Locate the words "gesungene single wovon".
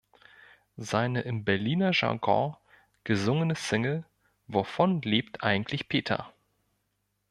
3.03-4.99